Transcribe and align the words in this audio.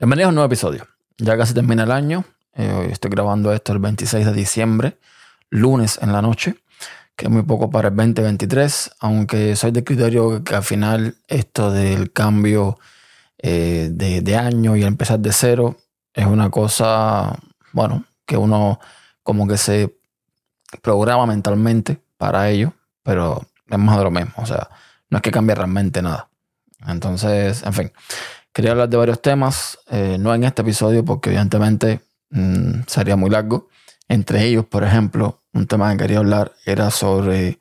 Bienvenidos 0.00 0.26
a 0.26 0.28
un 0.28 0.34
nuevo 0.36 0.46
episodio. 0.46 0.86
Ya 1.16 1.36
casi 1.36 1.54
termina 1.54 1.82
el 1.82 1.90
año. 1.90 2.24
Eh, 2.54 2.70
hoy 2.70 2.92
estoy 2.92 3.10
grabando 3.10 3.52
esto 3.52 3.72
el 3.72 3.80
26 3.80 4.26
de 4.26 4.32
diciembre, 4.32 4.96
lunes 5.50 5.98
en 6.00 6.12
la 6.12 6.22
noche, 6.22 6.54
que 7.16 7.26
es 7.26 7.32
muy 7.32 7.42
poco 7.42 7.68
para 7.68 7.88
el 7.88 7.96
2023, 7.96 8.92
aunque 9.00 9.56
soy 9.56 9.72
de 9.72 9.82
criterio 9.82 10.44
que 10.44 10.54
al 10.54 10.62
final 10.62 11.16
esto 11.26 11.72
del 11.72 12.12
cambio 12.12 12.78
eh, 13.38 13.88
de, 13.90 14.20
de 14.20 14.36
año 14.36 14.76
y 14.76 14.84
empezar 14.84 15.18
de 15.18 15.32
cero 15.32 15.76
es 16.14 16.26
una 16.26 16.48
cosa, 16.48 17.36
bueno, 17.72 18.04
que 18.24 18.36
uno 18.36 18.78
como 19.24 19.48
que 19.48 19.56
se 19.56 19.98
programa 20.80 21.26
mentalmente 21.26 22.00
para 22.16 22.48
ello, 22.48 22.72
pero 23.02 23.48
es 23.68 23.78
más 23.80 23.98
de 23.98 24.04
lo 24.04 24.12
mismo. 24.12 24.34
O 24.36 24.46
sea, 24.46 24.68
no 25.10 25.18
es 25.18 25.22
que 25.22 25.32
cambie 25.32 25.56
realmente 25.56 26.02
nada. 26.02 26.28
Entonces, 26.86 27.64
en 27.64 27.72
fin, 27.72 27.92
quería 28.58 28.72
hablar 28.72 28.88
de 28.88 28.96
varios 28.96 29.22
temas, 29.22 29.78
eh, 29.88 30.16
no 30.18 30.34
en 30.34 30.42
este 30.42 30.62
episodio 30.62 31.04
porque 31.04 31.30
evidentemente 31.30 32.00
mm, 32.30 32.80
sería 32.88 33.14
muy 33.14 33.30
largo. 33.30 33.68
Entre 34.08 34.44
ellos, 34.46 34.64
por 34.64 34.82
ejemplo, 34.82 35.44
un 35.52 35.68
tema 35.68 35.92
que 35.92 35.98
quería 35.98 36.18
hablar 36.18 36.50
era 36.66 36.90
sobre 36.90 37.60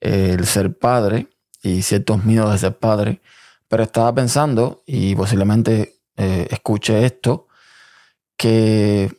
eh, 0.00 0.36
el 0.38 0.46
ser 0.46 0.78
padre 0.78 1.28
y 1.62 1.82
ciertos 1.82 2.24
miedos 2.24 2.50
de 2.50 2.56
ser 2.56 2.78
padre. 2.78 3.20
Pero 3.68 3.82
estaba 3.82 4.14
pensando, 4.14 4.82
y 4.86 5.14
posiblemente 5.14 6.00
eh, 6.16 6.48
escuche 6.50 7.04
esto, 7.04 7.48
que 8.38 9.12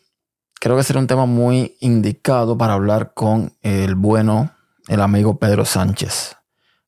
creo 0.60 0.78
que 0.78 0.84
sería 0.84 1.00
un 1.00 1.06
tema 1.06 1.28
muy 1.28 1.78
indicado 1.80 2.58
para 2.58 2.74
hablar 2.74 3.14
con 3.14 3.56
el 3.62 3.94
bueno, 3.94 4.52
el 4.88 5.00
amigo 5.00 5.38
Pedro 5.38 5.64
Sánchez. 5.64 6.38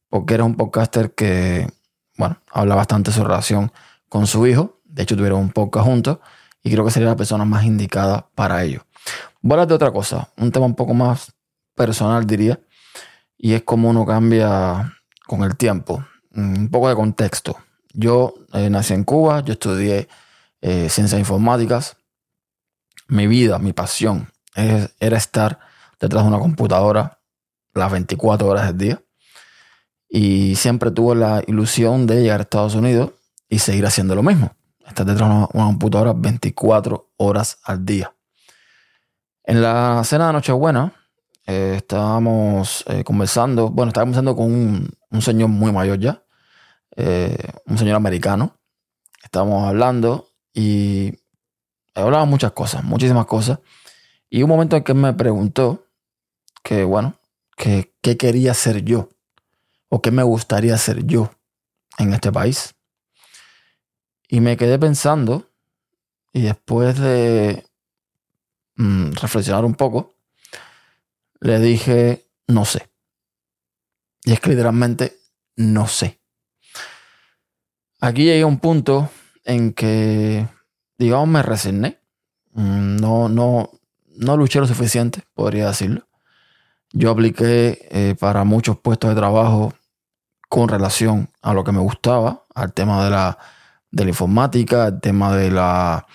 Porque 0.10 0.34
era 0.34 0.46
un 0.46 0.56
podcaster 0.56 1.14
que 1.14 1.68
bueno, 2.18 2.40
habla 2.52 2.74
bastante 2.74 3.12
de 3.12 3.18
su 3.18 3.24
relación 3.24 3.72
con 4.12 4.28
su 4.28 4.46
hijo. 4.46 4.82
De 4.84 5.04
hecho, 5.04 5.16
tuvieron 5.16 5.40
un 5.40 5.52
podcast 5.52 5.86
juntos 5.86 6.18
y 6.62 6.70
creo 6.70 6.84
que 6.84 6.92
sería 6.92 7.08
la 7.08 7.16
persona 7.16 7.46
más 7.46 7.64
indicada 7.64 8.30
para 8.36 8.62
ello. 8.62 8.86
Voy 9.42 9.52
a 9.52 9.54
hablar 9.54 9.70
de 9.70 9.76
otra 9.76 9.92
cosa, 9.92 10.30
un 10.36 10.52
tema 10.52 10.66
un 10.66 10.76
poco 10.76 10.94
más 10.94 11.34
personal, 11.76 12.28
diría, 12.28 12.60
y 13.38 13.54
es 13.54 13.64
cómo 13.64 13.90
uno 13.90 14.06
cambia 14.06 14.94
con 15.26 15.44
el 15.44 15.56
tiempo. 15.56 16.06
Mm, 16.32 16.58
un 16.60 16.70
poco 16.70 16.90
de 16.90 16.96
contexto. 16.96 17.56
Yo 17.94 18.34
eh, 18.52 18.70
nací 18.70 18.94
en 18.94 19.06
Cuba, 19.06 19.44
yo 19.46 19.54
estudié 19.54 20.10
eh, 20.60 20.90
ciencias 20.90 21.18
informáticas. 21.18 21.96
Mi 23.08 23.28
vida, 23.28 23.60
mi 23.60 23.72
pasión 23.72 24.28
era 24.54 25.18
estar 25.18 25.60
detrás 26.02 26.24
de 26.24 26.28
una 26.28 26.40
computadora 26.40 27.22
las 27.74 27.90
24 27.90 28.46
horas 28.46 28.68
del 28.68 28.78
día 28.78 29.02
y 30.10 30.58
siempre 30.58 30.92
tuve 30.92 31.16
la 31.16 31.42
ilusión 31.48 32.06
de 32.08 32.22
llegar 32.22 32.42
a 32.42 32.44
Estados 32.44 32.76
Unidos 32.76 33.12
y 33.52 33.60
seguir 33.60 33.86
haciendo 33.86 34.16
lo 34.16 34.24
mismo. 34.24 34.56
Estar 34.88 35.06
detrás 35.06 35.30
de 35.30 35.36
una, 35.36 35.48
computadora 35.48 36.14
24 36.14 37.12
horas 37.18 37.60
al 37.64 37.86
día. 37.86 38.16
En 39.44 39.62
la 39.62 40.02
cena 40.06 40.28
de 40.28 40.34
Nochebuena 40.34 40.94
eh, 41.46 41.74
estábamos 41.76 42.86
eh, 42.88 43.04
conversando, 43.04 43.70
bueno, 43.70 43.90
estaba 43.90 44.06
conversando 44.06 44.36
con 44.36 44.96
un, 45.12 45.22
señor 45.22 45.50
muy 45.50 45.74
mayor 45.74 46.00
ya, 46.00 46.24
eh, 46.96 47.38
un 47.66 47.78
señor 47.78 47.98
americano. 47.98 48.58
Estábamos 49.22 49.68
hablando 49.68 50.30
y 50.54 51.14
hablaba 51.94 52.24
muchas 52.24 52.54
cosas, 52.54 52.86
muchísimas 52.86 53.26
cosas. 53.26 53.60
Y 54.30 54.44
un 54.44 54.50
momento 54.50 54.78
en 54.78 54.84
que 54.84 54.94
me 54.94 55.14
preguntó 55.14 55.88
que, 56.64 56.86
bueno, 56.86 57.16
que 57.58 57.94
qué 58.02 58.16
quería 58.16 58.54
ser 58.54 58.84
yo 58.84 59.10
o 59.90 60.02
qué 60.02 60.10
me 60.10 60.24
gustaría 60.24 60.78
ser 60.78 61.06
yo 61.06 61.32
en 61.98 62.14
este 62.14 62.32
país. 62.32 62.76
Y 64.32 64.40
me 64.40 64.56
quedé 64.56 64.80
pensando 64.80 65.52
y 66.32 66.44
después 66.44 66.98
de 66.98 67.66
mm, 68.78 69.12
reflexionar 69.12 69.66
un 69.66 69.76
poco, 69.76 70.16
le 71.42 71.60
dije, 71.60 72.30
no 72.48 72.64
sé. 72.64 72.90
Y 74.24 74.32
es 74.32 74.40
que 74.40 74.52
literalmente 74.52 75.20
no 75.58 75.86
sé. 75.86 76.22
Aquí 78.00 78.24
llegué 78.24 78.44
a 78.44 78.48
un 78.48 78.60
punto 78.60 79.10
en 79.44 79.74
que, 79.74 80.48
digamos, 80.98 81.28
me 81.28 81.44
resigné. 81.44 82.00
Mm, 82.54 83.02
no, 83.02 83.28
no, 83.28 83.70
no 84.16 84.38
luché 84.38 84.62
lo 84.62 84.66
suficiente, 84.66 85.24
podría 85.34 85.68
decirlo. 85.68 86.08
Yo 86.94 87.12
apliqué 87.12 87.86
eh, 87.92 88.16
para 88.18 88.46
muchos 88.46 88.80
puestos 88.80 89.10
de 89.10 89.18
trabajo 89.18 89.74
con 90.48 90.70
relación 90.70 91.30
a 91.42 91.54
lo 91.54 91.66
que 91.66 91.74
me 91.74 91.80
gustaba, 91.80 92.46
al 92.56 92.72
tema 92.72 93.04
de 93.04 93.10
la, 93.10 93.38
de 93.92 94.04
la 94.04 94.10
informática, 94.10 94.86
al 94.86 95.02
tema 95.02 95.36
de 95.36 95.52
la 95.52 96.06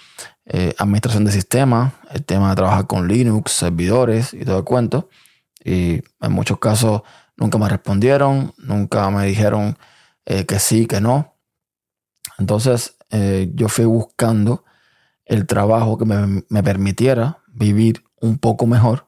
eh, 0.46 0.74
administración 0.78 1.24
de 1.24 1.32
sistemas, 1.32 1.92
el 2.10 2.24
tema 2.24 2.50
de 2.50 2.56
trabajar 2.56 2.86
con 2.86 3.08
Linux, 3.08 3.52
servidores 3.52 4.34
y 4.34 4.44
todo 4.44 4.58
el 4.58 4.64
cuento. 4.64 5.08
Y 5.64 6.02
en 6.20 6.32
muchos 6.32 6.58
casos 6.58 7.02
nunca 7.36 7.58
me 7.58 7.68
respondieron, 7.68 8.54
nunca 8.58 9.10
me 9.10 9.26
dijeron 9.26 9.76
eh, 10.24 10.46
que 10.46 10.58
sí, 10.58 10.86
que 10.86 11.00
no. 11.00 11.34
Entonces 12.38 12.96
eh, 13.10 13.50
yo 13.54 13.68
fui 13.68 13.84
buscando 13.84 14.64
el 15.24 15.46
trabajo 15.46 15.98
que 15.98 16.04
me, 16.04 16.44
me 16.48 16.62
permitiera 16.62 17.38
vivir 17.48 18.04
un 18.20 18.38
poco 18.38 18.66
mejor 18.66 19.06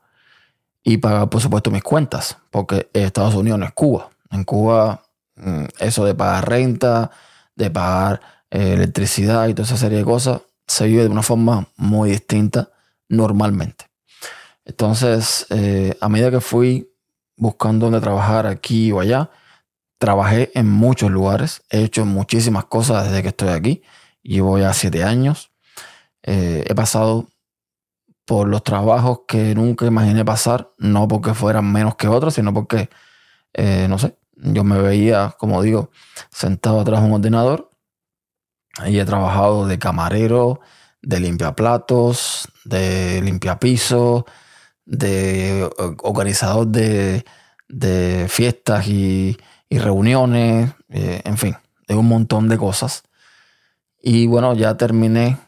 y 0.83 0.99
pagar, 0.99 1.29
por 1.29 1.41
supuesto, 1.41 1.71
mis 1.71 1.83
cuentas, 1.83 2.39
porque 2.51 2.91
Estados 2.93 3.35
Unidos 3.35 3.59
no 3.59 3.67
es 3.67 3.73
Cuba. 3.73 4.11
En 4.31 4.45
Cuba 4.45 5.03
Mm, 5.39 5.67
eso 5.79 6.05
de 6.05 6.15
pagar 6.15 6.49
renta, 6.49 7.11
de 7.55 7.71
pagar 7.71 8.21
electricidad 8.51 9.49
y 9.49 9.55
toda 9.55 9.67
esa 9.67 9.77
serie 9.77 9.99
de 9.99 10.05
cosas, 10.05 10.43
se 10.67 10.87
vive 10.87 11.03
de 11.03 11.09
una 11.09 11.23
forma 11.23 11.67
muy 11.77 12.11
distinta 12.11 12.71
normalmente. 13.09 13.87
Entonces, 14.65 15.47
eh, 15.51 15.97
a 16.01 16.09
medida 16.09 16.31
que 16.31 16.41
fui 16.41 16.93
buscando 17.37 17.87
dónde 17.87 18.01
trabajar 18.01 18.47
aquí 18.47 18.93
o 18.93 19.01
allá, 19.01 19.31
trabajé 19.99 20.51
en 20.55 20.69
muchos 20.69 21.11
lugares, 21.11 21.63
he 21.71 21.83
hecho 21.83 22.05
muchísimas 22.05 22.67
cosas 22.67 23.05
desde 23.05 23.23
que 23.23 23.29
estoy 23.29 23.49
aquí, 23.49 23.83
llevo 24.23 24.59
ya 24.59 24.73
siete 24.75 25.05
años, 25.05 25.51
eh, 26.23 26.65
he 26.69 26.75
pasado 26.75 27.29
por 28.27 28.47
los 28.47 28.63
trabajos 28.63 29.21
que 29.27 29.55
nunca 29.55 29.87
imaginé 29.87 30.23
pasar, 30.25 30.71
no 30.77 31.09
porque 31.09 31.33
fueran 31.33 31.73
menos 31.73 31.97
que 31.97 32.09
otros, 32.09 32.35
sino 32.35 32.53
porque, 32.53 32.91
no 33.89 33.99
sé, 33.99 34.19
yo 34.37 34.65
me 34.65 34.79
veía, 34.83 35.35
como 35.39 35.63
digo, 35.63 35.91
sentado 36.31 36.81
atrás 36.81 37.01
de 37.01 37.07
un 37.07 37.15
ordenador 37.15 37.68
y 38.87 38.99
he 38.99 39.05
trabajado 39.05 39.67
de 39.67 39.79
camarero, 39.79 40.61
de 41.03 41.21
limpiaplatos, 41.21 42.49
de 42.65 43.21
limpiapisos, 43.23 44.25
de 44.85 45.69
organizador 46.03 46.67
de, 46.67 47.25
fiestas 48.29 48.89
y, 48.89 49.37
reuniones, 49.71 50.73
eh, 50.89 51.21
en 51.25 51.37
fin, 51.37 51.57
de 51.87 51.95
un 51.95 52.09
montón 52.09 52.49
de 52.49 52.57
cosas. 52.57 53.03
Y 54.01 54.27
bueno, 54.27 54.55
ya 54.55 54.77
terminé, 54.77 55.39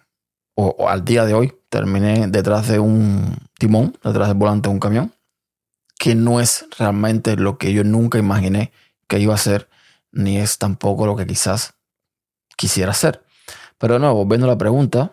o, 0.55 0.89
al 0.89 1.05
día 1.05 1.25
de 1.25 1.35
hoy, 1.35 1.55
terminé 1.69 2.27
detrás 2.29 2.69
de 2.69 2.79
un 2.79 3.37
timón, 3.59 3.97
detrás 4.05 4.29
del 4.29 4.37
volante 4.37 4.69
de 4.69 4.75
un 4.75 4.81
camión, 4.81 5.15
que 5.99 6.15
no 6.15 6.41
es 6.41 6.67
realmente 6.79 7.37
lo 7.37 7.59
que 7.59 7.73
yo 7.73 7.85
nunca 7.85 8.19
imaginé 8.19 8.73
que 9.07 9.19
iba 9.19 9.35
a 9.35 9.39
ser, 9.39 9.69
ni 10.13 10.39
es 10.39 10.59
tampoco 10.59 11.07
lo 11.07 11.17
que 11.17 11.27
quizás 11.27 11.75
quisiera 12.61 12.91
hacer. 12.91 13.25
Pero 13.79 13.95
de 13.95 14.01
nuevo, 14.01 14.17
volviendo 14.17 14.47
la 14.47 14.59
pregunta 14.59 15.13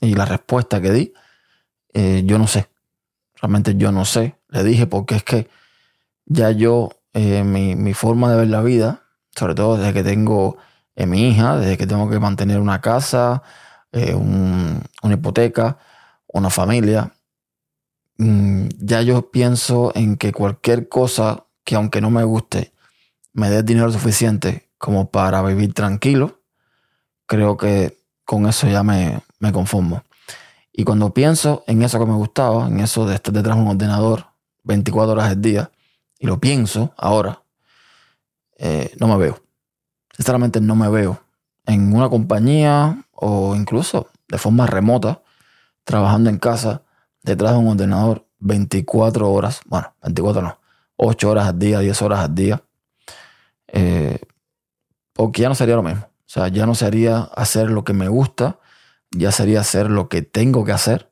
y 0.00 0.14
la 0.14 0.24
respuesta 0.24 0.80
que 0.80 0.90
di, 0.90 1.12
eh, 1.92 2.22
yo 2.24 2.38
no 2.38 2.46
sé. 2.46 2.70
Realmente 3.34 3.74
yo 3.76 3.92
no 3.92 4.06
sé. 4.06 4.36
Le 4.48 4.64
dije 4.64 4.86
porque 4.86 5.16
es 5.16 5.22
que 5.22 5.50
ya 6.24 6.50
yo, 6.52 6.88
eh, 7.12 7.44
mi, 7.44 7.92
forma 7.92 8.30
de 8.30 8.38
ver 8.38 8.48
la 8.48 8.62
vida, 8.62 9.02
sobre 9.34 9.54
todo 9.54 9.76
desde 9.76 9.92
que 9.92 10.02
tengo 10.02 10.56
eh, 10.94 11.04
mi 11.04 11.28
hija, 11.28 11.58
desde 11.58 11.76
que 11.76 11.86
tengo 11.86 12.08
que 12.08 12.18
mantener 12.18 12.58
una 12.58 12.80
casa, 12.80 13.42
una 13.92 15.14
hipoteca, 15.14 15.78
una 16.26 16.50
familia, 16.50 17.12
mm, 18.18 18.68
ya 18.78 19.00
yo 19.02 19.30
pienso 19.30 19.92
en 19.94 20.16
que 20.16 20.32
cualquier 20.32 20.88
cosa 20.88 21.44
que 21.64 21.76
aunque 21.76 22.00
no 22.00 22.10
me 22.10 22.24
guste, 22.24 22.72
me 23.32 23.48
dé 23.50 23.62
dinero 23.62 23.90
suficiente 23.92 24.70
como 24.78 25.10
para 25.10 25.42
vivir 25.42 25.72
tranquilo, 25.72 26.35
creo 27.26 27.56
que 27.56 27.98
con 28.24 28.46
eso 28.46 28.66
ya 28.68 28.82
me, 28.82 29.22
conformo. 29.52 30.02
Y 30.72 30.84
cuando 30.84 31.14
pienso 31.14 31.64
en 31.66 31.82
eso 31.82 31.98
que 31.98 32.06
me 32.06 32.14
gustaba, 32.14 32.66
en 32.66 32.80
eso 32.80 33.06
de 33.06 33.14
estar 33.14 33.32
detrás 33.32 33.56
de 33.56 33.62
un 33.62 33.68
ordenador 33.68 34.26
24 34.64 35.12
horas 35.12 35.30
al 35.30 35.40
día, 35.40 35.70
y 36.18 36.26
lo 36.26 36.38
pienso 36.40 36.92
ahora, 36.96 37.42
eh, 38.58 38.94
no 38.98 39.08
me 39.08 39.16
veo. 39.16 39.40
Sinceramente 40.14 40.60
no 40.60 40.74
me 40.76 40.88
veo 40.88 41.20
en 41.66 41.94
una 41.94 42.08
compañía 42.08 43.04
o 43.12 43.54
incluso 43.54 44.08
de 44.28 44.38
forma 44.38 44.66
remota, 44.66 45.22
trabajando 45.84 46.30
en 46.30 46.38
casa, 46.38 46.82
detrás 47.22 47.52
de 47.52 47.58
un 47.58 47.68
ordenador 47.68 48.26
24 48.38 49.30
horas, 49.30 49.60
bueno, 49.66 49.94
24 50.02 50.42
no, 50.42 50.58
8 50.96 51.30
horas 51.30 51.48
al 51.48 51.58
día, 51.58 51.80
10 51.80 52.02
horas 52.02 52.20
al 52.20 52.34
día, 52.34 52.62
eh, 53.68 54.20
porque 55.12 55.42
ya 55.42 55.48
no 55.48 55.54
sería 55.54 55.76
lo 55.76 55.82
mismo. 55.82 56.06
Sea, 56.36 56.48
ya 56.48 56.66
no 56.66 56.74
sería 56.74 57.20
hacer 57.34 57.70
lo 57.70 57.82
que 57.82 57.94
me 57.94 58.08
gusta, 58.08 58.60
ya 59.10 59.32
sería 59.32 59.60
hacer 59.60 59.90
lo 59.90 60.10
que 60.10 60.20
tengo 60.20 60.66
que 60.66 60.72
hacer, 60.72 61.10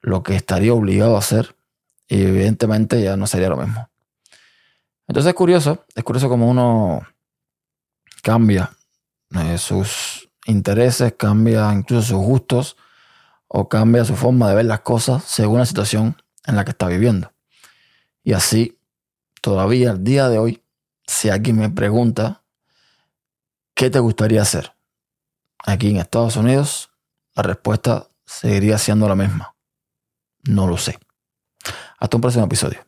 lo 0.00 0.22
que 0.22 0.36
estaría 0.36 0.72
obligado 0.72 1.16
a 1.16 1.18
hacer, 1.18 1.54
y 2.08 2.22
evidentemente 2.22 3.02
ya 3.02 3.18
no 3.18 3.26
sería 3.26 3.50
lo 3.50 3.58
mismo. 3.58 3.90
Entonces 5.06 5.28
es 5.28 5.34
curioso, 5.34 5.84
es 5.94 6.02
curioso 6.02 6.30
como 6.30 6.48
uno 6.48 7.06
cambia 8.22 8.74
eh, 9.38 9.58
sus 9.58 10.30
intereses, 10.46 11.12
cambia 11.12 11.70
incluso 11.74 12.14
sus 12.14 12.24
gustos 12.24 12.78
o 13.48 13.68
cambia 13.68 14.06
su 14.06 14.16
forma 14.16 14.48
de 14.48 14.54
ver 14.54 14.64
las 14.64 14.80
cosas 14.80 15.24
según 15.24 15.58
la 15.58 15.66
situación 15.66 16.16
en 16.46 16.56
la 16.56 16.64
que 16.64 16.70
está 16.70 16.88
viviendo. 16.88 17.34
Y 18.22 18.32
así, 18.32 18.78
todavía 19.42 19.90
al 19.90 20.02
día 20.04 20.30
de 20.30 20.38
hoy, 20.38 20.62
si 21.06 21.28
alguien 21.28 21.58
me 21.58 21.68
pregunta, 21.68 22.43
¿qué 23.74 23.90
te 23.90 23.98
gustaría 23.98 24.42
hacer? 24.42 24.74
Aquí 25.58 25.90
en 25.90 25.96
Estados 25.96 26.36
Unidos, 26.36 26.90
la 27.34 27.42
respuesta 27.42 28.08
seguiría 28.24 28.78
siendo 28.78 29.08
la 29.08 29.14
misma. 29.14 29.56
No 30.44 30.66
lo 30.66 30.76
sé. 30.76 30.98
Hasta 31.98 32.16
un 32.16 32.20
próximo 32.20 32.44
episodio. 32.44 32.84